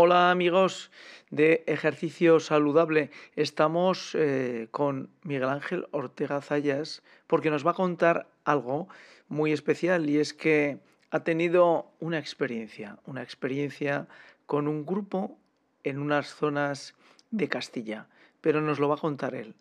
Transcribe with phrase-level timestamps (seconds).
[0.00, 0.92] Hola amigos
[1.30, 3.10] de Ejercicio Saludable.
[3.34, 8.86] Estamos eh, con Miguel Ángel Ortega Zayas porque nos va a contar algo
[9.26, 10.78] muy especial y es que
[11.10, 14.06] ha tenido una experiencia, una experiencia
[14.46, 15.36] con un grupo
[15.82, 16.94] en unas zonas
[17.32, 18.06] de Castilla,
[18.40, 19.56] pero nos lo va a contar él.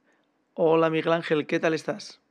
[0.54, 2.22] Hola Miguel Ángel, ¿qué tal estás?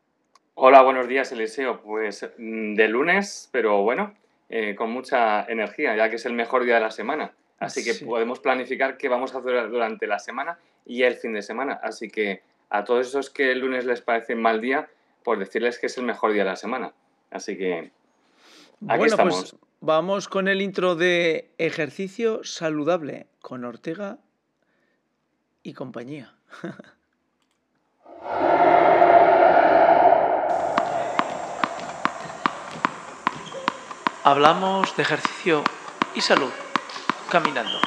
[0.54, 1.80] Hola, buenos días Eliseo.
[1.82, 4.14] Pues mm, de lunes, pero bueno,
[4.48, 7.32] eh, con mucha energía, ya que es el mejor día de la semana.
[7.58, 11.42] Así que podemos planificar qué vamos a hacer durante la semana y el fin de
[11.42, 11.80] semana.
[11.82, 14.90] Así que a todos esos que el lunes les parece mal día,
[15.24, 16.92] pues decirles que es el mejor día de la semana.
[17.30, 17.92] Así que aquí
[18.80, 19.50] bueno, pues estamos.
[19.50, 24.18] Pues vamos con el intro de ejercicio saludable con Ortega
[25.62, 26.34] y compañía.
[34.24, 35.62] Hablamos de ejercicio
[36.16, 36.50] y salud.
[37.30, 37.80] Caminando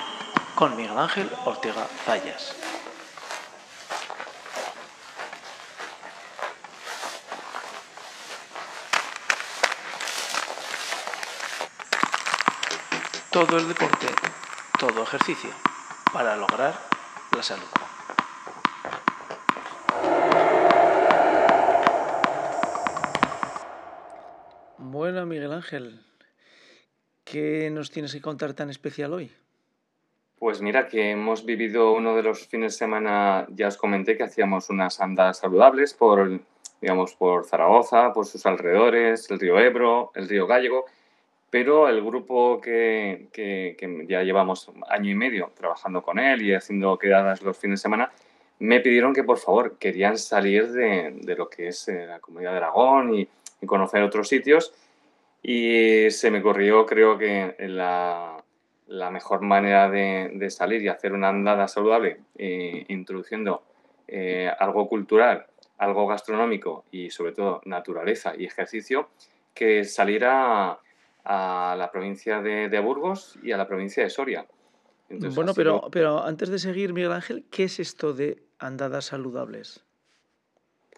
[0.53, 2.53] con Miguel Ángel Ortega Zayas.
[13.31, 14.07] Todo el deporte,
[14.77, 15.51] todo ejercicio
[16.11, 16.73] para lograr
[17.35, 17.63] la salud.
[24.77, 26.08] Bueno, Miguel Ángel,
[27.31, 29.29] ¿Qué nos tienes que contar tan especial hoy?
[30.39, 34.23] Pues mira que hemos vivido uno de los fines de semana, ya os comenté que
[34.23, 36.39] hacíamos unas andadas saludables por,
[36.81, 40.85] digamos, por Zaragoza, por sus alrededores, el río Ebro, el río Gallego,
[41.51, 46.97] pero el grupo que, que, ya llevamos año y medio trabajando con él y haciendo
[46.97, 48.11] quedadas los fines de semana,
[48.57, 52.51] me pidieron que por favor querían salir de, de lo que es eh, la comunidad
[52.51, 53.27] de Aragón y
[53.67, 54.73] conocer otros sitios
[55.41, 58.43] y se me ocurrió, creo que la,
[58.87, 63.63] la mejor manera de, de, salir y hacer una andada saludable, eh, introduciendo
[64.07, 65.45] eh, algo cultural,
[65.77, 69.09] algo gastronómico y sobre todo naturaleza y ejercicio,
[69.53, 70.79] que salir a,
[71.23, 74.45] a la provincia de, de, Burgos y a la provincia de Soria.
[75.09, 79.85] bueno, pero, pero antes de seguir, Miguel Ángel, ¿qué es esto de andadas saludables?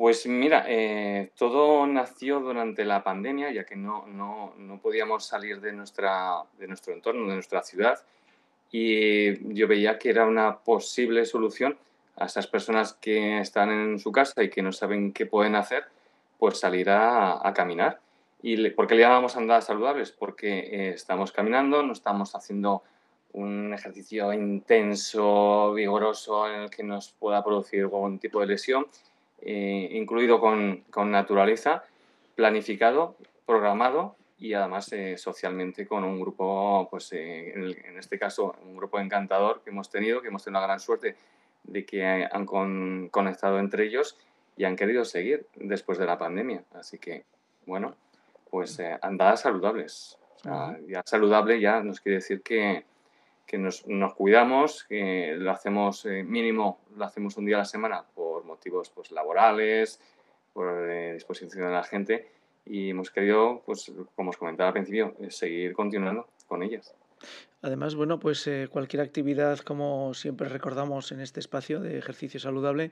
[0.01, 5.61] Pues mira, eh, todo nació durante la pandemia, ya que no, no, no, podíamos salir
[5.61, 7.99] de, nuestra, de nuestro entorno, de nuestra ciudad,
[8.71, 11.77] y yo veía que era una posible solución
[12.15, 15.83] a esas personas que están en su casa y que no saben qué pueden hacer,
[16.39, 17.99] pues salir a, a caminar.
[18.41, 20.11] ¿Y por qué le llamamos andadas saludables?
[20.11, 22.81] Porque eh, estamos caminando, no estamos haciendo
[23.33, 28.87] un ejercicio intenso, vigoroso, en el que nos pueda producir algún tipo de lesión,
[29.41, 31.83] eh, incluido con, con, naturaleza,
[32.35, 33.15] planificado,
[33.45, 38.99] programado y además eh, socialmente con un grupo, pues eh, en, este caso, un grupo
[38.99, 41.15] encantador que hemos tenido, que hemos tenido la gran suerte
[41.63, 44.17] de que han con, conectado entre ellos
[44.57, 46.63] y han querido seguir después de la pandemia.
[46.73, 47.23] Así que,
[47.65, 47.95] bueno,
[48.49, 50.17] pues andadas saludables.
[50.87, 52.85] ya saludable ya nos quiere decir que,
[53.51, 58.05] que nos, nos, cuidamos, que lo hacemos mínimo, lo hacemos un día a la semana
[58.51, 59.99] motivos pues, laborales,
[60.53, 62.27] por eh, disposición de la gente
[62.65, 66.93] y hemos querido, pues, como os comentaba al principio, eh, seguir continuando con ellas.
[67.61, 72.91] Además, bueno, pues eh, cualquier actividad, como siempre recordamos en este espacio de ejercicio saludable,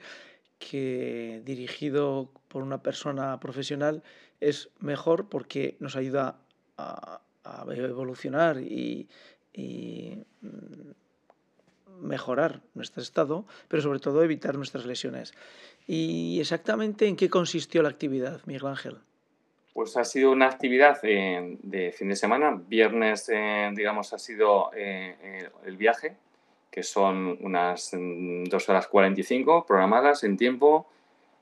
[0.60, 4.04] que dirigido por una persona profesional
[4.40, 6.40] es mejor porque nos ayuda
[6.78, 9.08] a, a evolucionar y,
[9.54, 10.92] y mm,
[12.02, 15.34] mejorar nuestro estado, pero sobre todo evitar nuestras lesiones.
[15.88, 18.98] ¿Y exactamente en qué consistió la actividad, Miguel Ángel?
[19.74, 22.62] Pues ha sido una actividad eh, de fin de semana.
[22.68, 26.16] Viernes, eh, digamos, ha sido eh, el viaje,
[26.70, 30.88] que son unas 2 mm, horas 45 programadas en tiempo.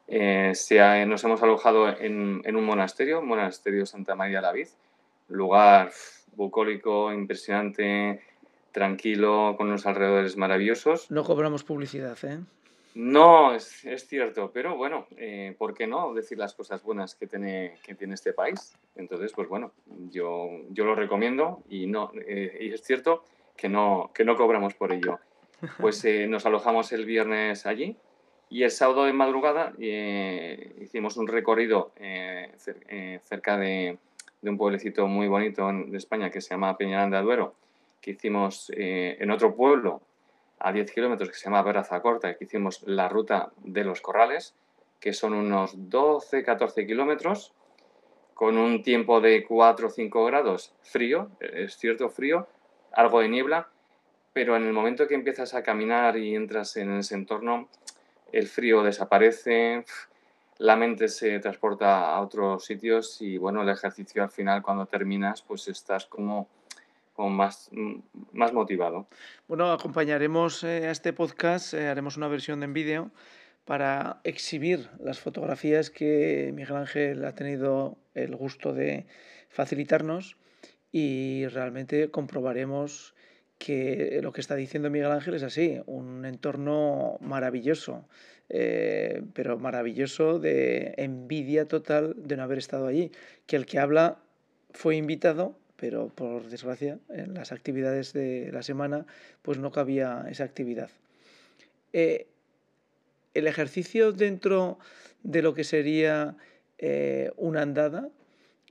[0.07, 4.67] Nos hemos alojado en, un monasterio, Monasterio Santa María la Vid,
[5.27, 5.91] lugar
[6.37, 8.21] bucólico, impresionante,
[8.71, 11.11] tranquilo, con unos alrededores maravillosos.
[11.11, 12.39] No cobramos publicidad, ¿eh?
[12.99, 17.27] No, es, es cierto, pero bueno, eh, ¿por qué no decir las cosas buenas que
[17.27, 18.75] tiene, que tiene este país?
[18.95, 19.71] Entonces, pues bueno,
[20.09, 23.23] yo, yo lo recomiendo y, no, eh, y es cierto
[23.55, 25.19] que no, que no cobramos por ello.
[25.79, 27.97] Pues eh, nos alojamos el viernes allí
[28.47, 31.93] y el sábado de madrugada hicimos un recorrido
[33.23, 33.97] cerca de,
[34.41, 37.55] de, un pueblecito muy bonito de España que se llama Peñarán de Aduero
[38.01, 40.01] que hicimos eh, en otro pueblo
[40.59, 44.55] a 10 kilómetros que se llama Veraza Corta, que hicimos la ruta de los corrales,
[44.99, 47.53] que son unos 12-14 kilómetros,
[48.33, 52.47] con un tiempo de 4 o 5 grados frío, es cierto frío,
[52.91, 53.69] algo de niebla,
[54.33, 57.67] pero en el momento que empiezas a caminar y entras en ese entorno,
[58.31, 59.85] el frío desaparece,
[60.59, 65.41] la mente se transporta a otros sitios y bueno, el ejercicio al final cuando terminas
[65.41, 66.47] pues estás como,
[67.17, 67.69] más,
[68.33, 69.07] más motivado.
[69.47, 73.11] Bueno, acompañaremos eh, a este podcast, eh, haremos una versión en vídeo
[73.65, 79.05] para exhibir las fotografías que Miguel Ángel ha tenido el gusto de
[79.49, 80.37] facilitarnos
[80.91, 83.13] y realmente comprobaremos
[83.57, 88.05] que lo que está diciendo Miguel Ángel es así, un entorno maravilloso,
[88.49, 93.11] eh, pero maravilloso de envidia total de no haber estado allí,
[93.45, 94.19] que el que habla
[94.71, 99.05] fue invitado, pero por desgracia en las actividades de la semana
[99.41, 100.89] pues no cabía esa actividad.
[101.93, 102.27] Eh,
[103.33, 104.79] el ejercicio dentro
[105.23, 106.35] de lo que sería
[106.77, 108.09] eh, una andada,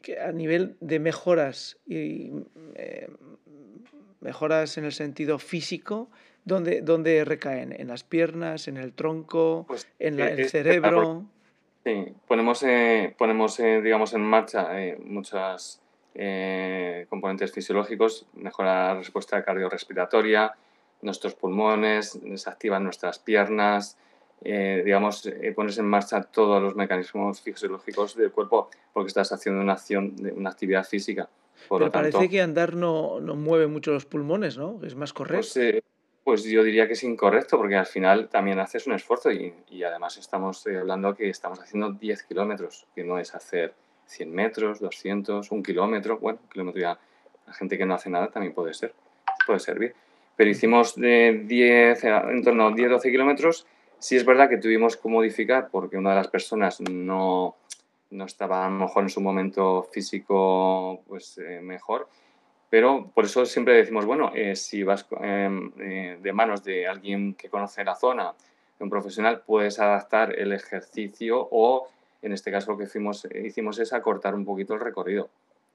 [0.02, 2.30] que a nivel de mejoras y
[4.26, 6.08] mejoras en el sentido físico,
[6.44, 7.72] ¿dónde, dónde recaen?
[7.72, 11.24] ¿En las piernas, en el tronco, pues, en el eh, cerebro?
[11.84, 12.64] Sí, ponemos,
[13.16, 14.70] ponemos digamos, en marcha
[15.04, 15.80] muchos
[17.08, 20.52] componentes fisiológicos, mejora la respuesta cardiorrespiratoria,
[21.02, 23.96] nuestros pulmones, desactivan nuestras piernas,
[24.42, 29.62] eh, digamos, eh, pones en marcha todos los mecanismos fisiológicos del cuerpo porque estás haciendo
[29.62, 31.28] una acción, una actividad física.
[31.68, 34.80] Pero parece que andar no, no, mueve mucho los pulmones, ¿no?
[34.84, 35.36] Es más correcto.
[35.38, 35.82] Pues, eh,
[36.24, 39.82] pues, yo diría que es incorrecto porque al final también haces un esfuerzo y, y
[39.82, 43.74] además estamos hablando que estamos haciendo 10 kilómetros, que no es hacer
[44.06, 46.18] 100 metros, 200, un kilómetro.
[46.18, 46.98] Bueno, un kilómetro ya,
[47.46, 48.94] la gente que no hace nada también puede ser,
[49.46, 49.94] puede servir.
[50.36, 53.66] Pero hicimos de 10, en torno a 10-12 kilómetros
[53.98, 57.56] Sí es verdad que tuvimos que modificar porque una de las personas no,
[58.10, 62.08] no estaba a lo mejor en su momento físico pues, eh, mejor,
[62.70, 67.34] pero por eso siempre decimos, bueno, eh, si vas em, eh, de manos de alguien
[67.34, 68.34] que conoce la zona,
[68.78, 71.88] de un profesional, puedes adaptar el ejercicio o,
[72.22, 75.28] en este caso, lo que hicimos, hicimos es acortar un poquito el recorrido.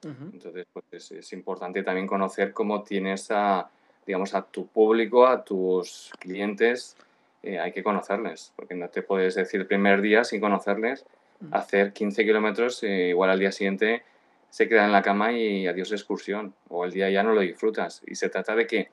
[0.03, 3.69] Entonces, pues es, es, importante también conocer cómo tienes a,
[4.05, 6.97] digamos, a tu público, a tus clientes,
[7.43, 11.05] eh, hay que conocerles, porque no te puedes decir el primer día sin conocerles.
[11.51, 14.03] Hacer 15 kilómetros, eh, igual al día siguiente
[14.49, 18.01] se queda en la cama y adiós excursión, o el día ya no lo disfrutas.
[18.05, 18.89] Y se trata de que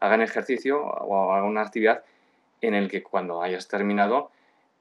[0.00, 2.02] hagan ejercicio o hagan una actividad
[2.60, 4.30] en el que cuando hayas terminado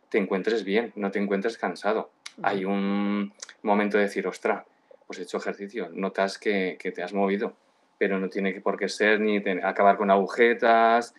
[0.09, 2.11] te encuentres bien, no te encuentres cansado.
[2.43, 4.65] Hay un momento de decir, ostra,
[5.07, 7.53] pues he hecho ejercicio, notas que, que te has movido,
[7.97, 11.13] pero no tiene por qué ser ni acabar con agujetas,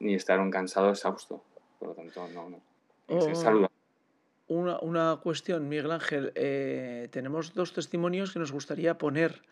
[0.00, 1.42] ni estar un cansado exhausto.
[1.78, 2.60] Por lo tanto, no, no.
[3.08, 3.68] Oh,
[4.48, 6.32] una, una, cuestión, Miguel Ángel.
[6.34, 9.42] Eh, tenemos dos testimonios que nos gustaría poner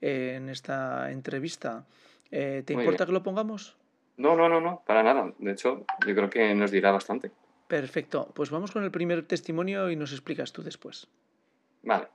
[0.00, 1.84] eh, en esta entrevista.
[2.30, 3.76] Eh, ¿Te importa que lo pongamos?
[4.16, 5.32] No, no, no, no, para nada.
[5.38, 7.30] De hecho, yo creo que nos dirá bastante.
[7.66, 8.30] Perfecto.
[8.34, 11.08] Pues vamos con el primer testimonio y nos explicas tú después.
[11.82, 12.08] Vale.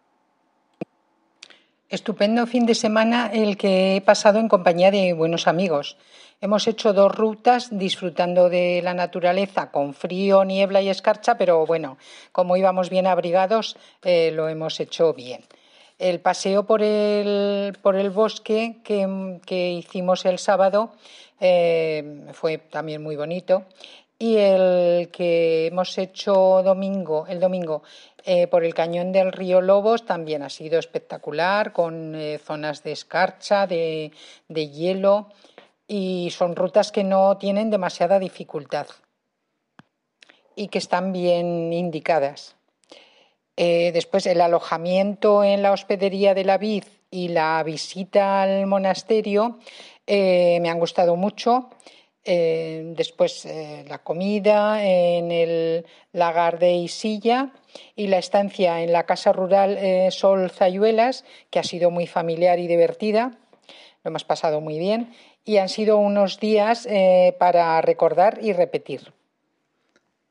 [1.90, 5.98] Estupendo fin de semana el que he pasado en compañía de buenos amigos.
[6.42, 11.98] Hemos hecho dos rutas disfrutando de la naturaleza con frío, niebla y escarcha, pero bueno,
[12.32, 15.42] como íbamos bien abrigados, eh, lo hemos hecho bien.
[15.98, 20.94] El paseo por el, por el bosque que, hicimos el sábado
[21.42, 23.66] eh, fue también muy bonito
[24.18, 27.84] y el que hemos hecho domingo, el domingo
[28.24, 33.68] eh, por el cañón del río Lobos también ha sido espectacular, con zonas de escarcha,
[33.68, 34.12] de,
[34.48, 35.28] hielo,
[35.90, 38.88] y son rutas que no tienen demasiada dificultad
[40.56, 42.56] y que están bien indicadas.
[43.58, 49.60] Eh, después, el alojamiento en la hospedería de la Vid y la visita al monasterio
[50.08, 51.70] me han gustado mucho.
[52.26, 57.54] Eh, después eh, la comida en el lagar de Isilla
[57.96, 62.60] y la estancia en la casa rural eh, Sol Zayuelas, que ha sido muy familiar
[62.60, 63.40] y divertida.
[64.04, 65.12] Lo hemos pasado muy bien
[65.46, 66.88] y han sido unos días
[67.40, 69.14] para recordar y repetir.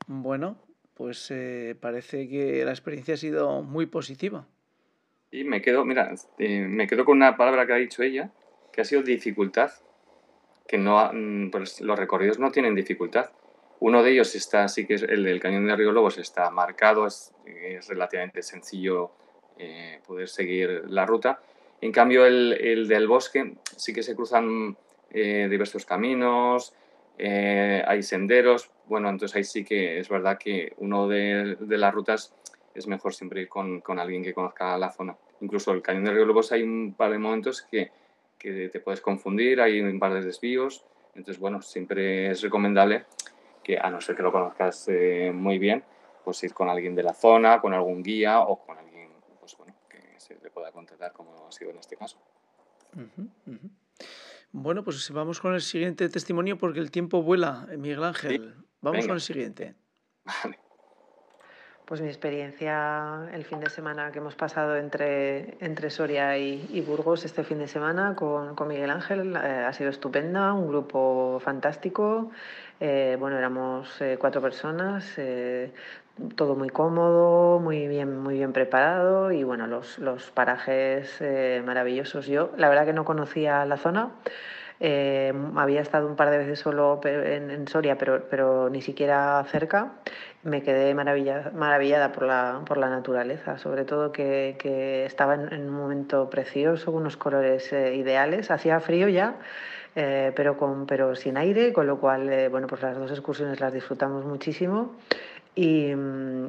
[0.07, 0.57] Bueno,
[0.95, 1.33] pues
[1.79, 4.45] parece que la experiencia ha sido muy positiva.
[5.31, 8.31] Y me quedo, mira, me quedo con una palabra que ha dicho ella,
[8.71, 9.71] que ha sido dificultad
[10.69, 13.31] que no, mm, pues los recorridos no tienen dificultad.
[13.79, 17.07] Uno de ellos está, sí que es el del Cañón de Río Lobos, está marcado,
[17.07, 17.33] es,
[17.87, 19.11] relativamente sencillo
[19.57, 21.41] eh, poder seguir la ruta.
[21.81, 24.77] En cambio, el, el, del bosque sí que se cruzan
[25.11, 26.73] eh, diversos caminos,
[27.17, 28.71] eh, hay senderos.
[28.85, 32.33] Bueno, entonces ahí sí que es verdad que uno de, las rutas
[32.73, 35.15] es mejor siempre ir con, con, alguien que conozca la zona.
[35.41, 37.91] Incluso el Cañón de Río Lobos hay un par de momentos que
[38.39, 43.05] que te puedes confundir, hay un par de desvíos, Entonces, bueno, siempre es recomendable
[43.61, 45.83] que, a no ser que lo conozcas eh, muy bien,
[46.23, 49.73] pues ir con alguien de la zona, con algún guía o con alguien pues, bueno,
[49.89, 52.17] que se le pueda contratar, como ha sido en este caso.
[54.51, 58.55] Bueno, pues vamos con el siguiente testimonio porque el tiempo vuela, Miguel Ángel.
[58.81, 59.75] Vamos con el siguiente.
[60.25, 60.59] Vale.
[61.89, 67.25] Pues mi experiencia el fin de semana que hemos pasado entre, entre Soria y, Burgos
[67.25, 72.29] este fin de semana con, con Miguel Ángel eh, ha sido estupenda, un grupo fantástico.
[72.79, 75.17] Eh, bueno, éramos eh, cuatro personas,
[76.35, 81.21] todo muy cómodo, muy bien, muy bien preparado y bueno, los, los parajes
[81.65, 82.27] maravillosos.
[82.27, 84.11] Yo la verdad que no conocía la zona.
[84.81, 89.93] Eh, había estado un par de veces solo en, Soria, pero, pero, ni siquiera cerca.
[90.43, 95.67] Me quedé maravillada, maravillada por, la, por la naturaleza, sobre todo que, que estaba en,
[95.67, 98.51] un momento precioso, unos colores eh, ideales.
[98.51, 99.35] Hacía frío ya,
[99.95, 103.73] eh, pero, con, pero sin aire, con lo cual, bueno, pues las dos excursiones las
[103.73, 104.95] disfrutamos muchísimo.
[105.55, 105.93] Y,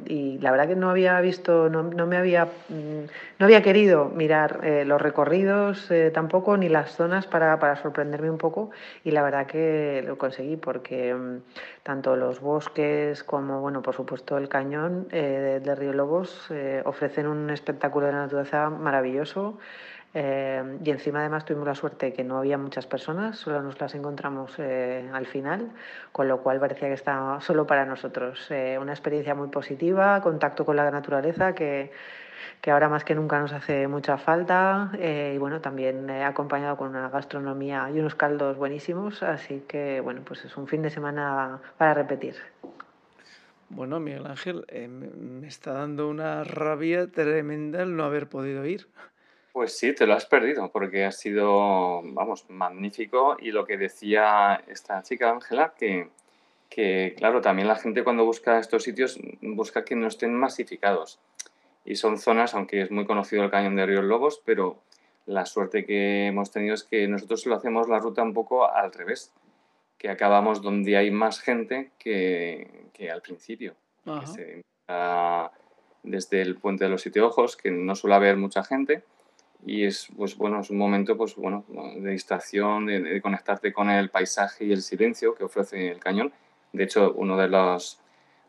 [0.05, 3.05] y, la verdad que no había visto, no, no me había, mm,
[3.39, 8.29] no había querido mirar eh, los recorridos eh, tampoco, ni las zonas para, para, sorprenderme
[8.29, 8.69] un poco
[9.03, 11.37] y la verdad que lo conseguí porque mm,
[11.83, 16.49] tanto los bosques como, bueno, por supuesto el cañón eh, de, Río Lobos
[16.85, 19.57] ofrecen un espectáculo de naturaleza maravilloso.
[20.13, 23.95] Eh, y encima además tuvimos la suerte que no había muchas personas, solo nos las
[23.95, 25.71] encontramos eh, al final,
[26.11, 28.47] con lo cual parecía que estaba solo para nosotros.
[28.49, 31.91] Eh, una experiencia muy positiva, contacto con la naturaleza que,
[32.59, 37.09] que ahora más que nunca nos hace mucha falta y bueno, también acompañado con una
[37.09, 41.93] gastronomía y unos caldos buenísimos, así que bueno, pues es un fin de semana para
[41.93, 42.35] repetir.
[43.69, 48.87] Bueno, Miguel Ángel, me está dando una rabia tremenda el no haber podido ir.
[49.51, 53.35] Pues sí, te lo has perdido porque ha sido, vamos, magnífico.
[53.39, 56.09] Y lo que decía esta chica, Ángela, que,
[56.69, 61.19] que, claro, también la gente cuando busca estos sitios busca que no estén masificados.
[61.83, 64.79] Y son zonas, aunque es muy conocido el cañón de Ríos Lobos, pero
[65.25, 68.93] la suerte que hemos tenido es que nosotros lo hacemos la ruta un poco al
[68.93, 69.33] revés,
[69.97, 73.75] que acabamos donde hay más gente que, que al principio.
[76.03, 79.03] desde el puente de los siete ojos, que no suele haber mucha gente,
[79.65, 84.09] y es pues bueno es un momento pues bueno de distracción de, conectarte con el
[84.09, 86.31] paisaje y el silencio que ofrece el cañón.
[86.73, 87.99] De hecho uno de los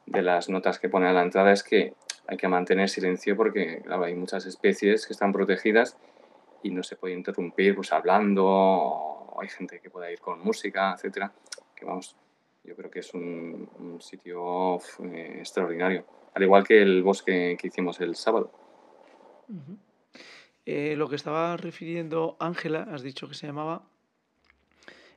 [0.07, 1.95] de las notas que pone a la entrada es que
[2.27, 5.99] hay que mantener silencio porque claro, hay muchas especies que están protegidas
[6.63, 10.95] y no se puede interrumpir pues hablando o hay gente que pueda ir con música
[10.95, 11.33] etcétera
[11.75, 12.17] que vamos
[12.65, 13.69] yo creo que es un,
[14.01, 16.05] sitio eh, extraordinario
[16.35, 18.51] al igual que el bosque que hicimos el sábado
[20.65, 23.89] eh, lo que estaba refiriendo Ángela, has dicho que se llamaba,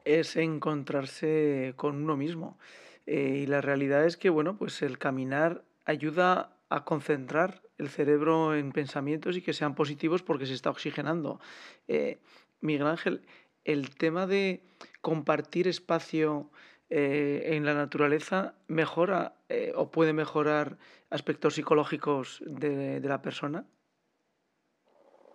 [0.03, 2.57] es encontrarse con uno mismo.
[3.05, 8.55] Eh, y la realidad es que, bueno, pues el caminar ayuda a concentrar el cerebro
[8.55, 11.39] en pensamientos y que sean positivos porque se está oxigenando.
[11.87, 12.19] Eh,
[12.61, 13.21] Miguel Ángel,
[13.63, 14.63] el tema de
[15.01, 16.49] compartir espacio
[16.87, 19.33] en la naturaleza mejora
[19.73, 20.77] o puede mejorar
[21.09, 23.65] aspectos psicológicos de la persona?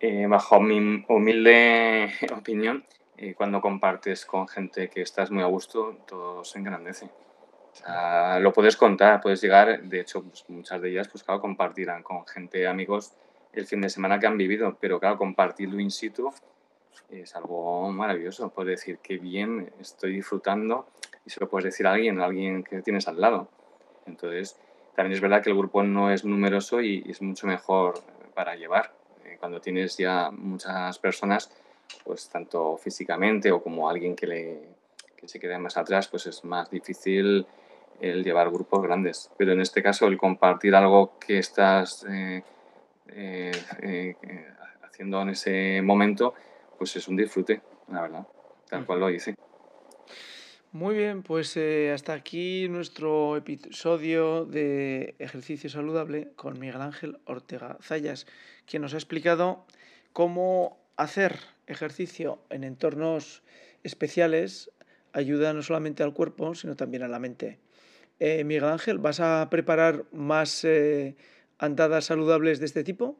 [0.03, 2.83] Eh, bajo mi humilde opinión,
[3.17, 7.11] eh, cuando compartes con gente que estás muy a gusto, todo se engrandece.
[8.39, 12.25] lo puedes contar, puedes llegar, de hecho, pues, muchas de ellas, pues claro, compartirán con
[12.25, 13.13] gente, amigos,
[13.53, 16.33] el fin de semana que han vivido, pero claro, compartirlo in situ
[17.11, 18.49] es algo maravilloso.
[18.49, 20.87] Puedes decir que bien estoy disfrutando
[21.27, 23.49] y se lo puedes decir a alguien, a alguien que tienes al lado.
[24.07, 24.59] Entonces,
[24.95, 27.99] también es verdad que el grupo no es numeroso y es mucho mejor
[28.33, 28.99] para llevar
[29.41, 31.49] cuando tienes ya muchas personas,
[32.05, 34.61] pues tanto físicamente o como alguien que, le,
[35.17, 37.47] que se quede más atrás, pues es más difícil
[37.99, 39.31] el llevar grupos grandes.
[39.37, 42.43] Pero en este caso, el compartir algo que estás eh,
[43.07, 44.15] eh, eh,
[44.83, 46.35] haciendo en ese momento,
[46.77, 48.27] pues es un disfrute, la verdad,
[48.69, 49.33] tal cual lo dice.
[50.71, 51.57] Muy bien, pues
[51.93, 58.25] hasta aquí nuestro episodio de Ejercicio Saludable con Miguel Ángel Ortega Zayas
[58.71, 59.65] quien nos ha explicado
[60.13, 61.37] cómo hacer
[61.67, 63.43] ejercicio en entornos
[63.83, 64.71] especiales
[65.11, 67.59] ayuda no solamente al cuerpo, sino también a la mente.
[68.19, 71.17] Eh, Miguel Ángel, ¿vas a preparar más eh,
[71.57, 73.17] andadas saludables de este tipo?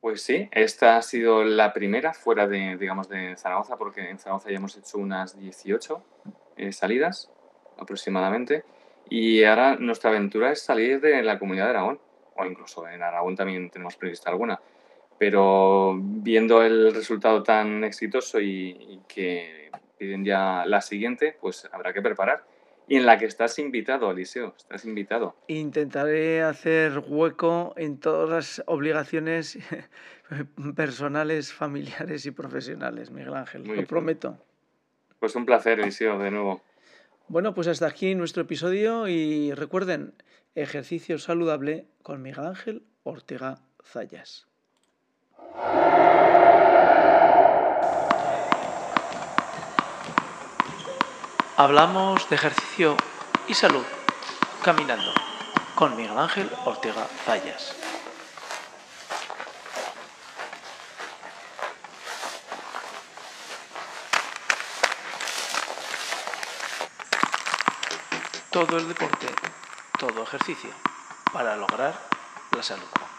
[0.00, 4.48] Pues sí, esta ha sido la primera fuera de, digamos, de Zaragoza, porque en Zaragoza
[4.48, 6.02] ya hemos hecho unas 18
[6.56, 7.30] eh, salidas
[7.76, 8.64] aproximadamente.
[9.10, 12.00] Y ahora nuestra aventura es salir de la comunidad de Aragón
[12.40, 14.60] o incluso en Aragón también tenemos prevista alguna.
[15.18, 22.00] Pero viendo el resultado tan exitoso y, que piden ya la siguiente, pues habrá que
[22.00, 22.44] preparar.
[22.88, 25.36] Y en la que estás invitado, Eliseo, estás invitado.
[25.46, 29.58] Intentaré hacer hueco en todas las obligaciones
[30.74, 33.64] personales, familiares y profesionales, Miguel Ángel.
[33.64, 34.38] lo prometo.
[35.20, 36.62] Pues un placer, Eliseo, de nuevo.
[37.30, 40.14] Bueno, pues hasta aquí nuestro episodio y recuerden,
[40.54, 44.46] ejercicio saludable con Miguel Ángel Ortega Zayas.
[51.56, 52.96] Hablamos de ejercicio
[53.46, 53.84] y salud
[54.64, 55.12] caminando
[55.74, 57.76] con Miguel Ángel Ortega Zayas.
[68.50, 69.28] Todo el deporte,
[70.00, 70.70] todo ejercicio
[71.30, 71.92] para lograr
[72.56, 73.09] la salud.